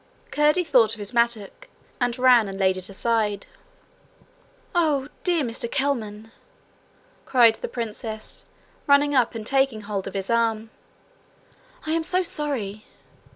Curdie 0.31 0.63
thought 0.63 0.95
of 0.95 0.97
his 0.97 1.13
mattock, 1.13 1.67
and 1.99 2.17
ran 2.17 2.47
and 2.49 2.57
laid 2.57 2.75
it 2.75 2.89
aside. 2.89 3.45
'Oh, 4.73 5.09
dear 5.23 5.43
Dr 5.43 5.67
Kelman!' 5.67 6.31
cried 7.25 7.53
the 7.53 7.67
princess, 7.67 8.47
running 8.87 9.13
up 9.13 9.35
and 9.35 9.45
taking 9.45 9.81
hold 9.81 10.07
of 10.07 10.15
his 10.15 10.31
arm; 10.31 10.71
'I 11.85 11.91
am 11.91 12.03
so 12.03 12.23
sorry!' 12.23 12.83